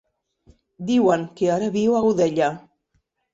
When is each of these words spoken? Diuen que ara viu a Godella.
Diuen 0.87 1.25
que 1.41 1.51
ara 1.57 1.69
viu 1.77 1.99
a 1.99 2.01
Godella. 2.07 2.49